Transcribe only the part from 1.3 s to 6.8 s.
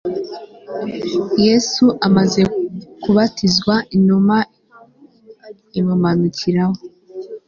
yesu amaze kubatizwa inuma imumanukiraho